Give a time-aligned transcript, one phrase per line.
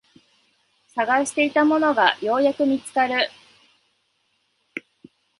[0.95, 3.29] 探していたものがようやく見つかる